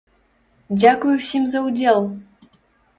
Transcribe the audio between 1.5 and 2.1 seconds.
за ўдзел!